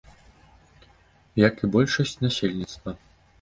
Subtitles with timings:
[1.47, 2.97] Як і большасць насельніцтва.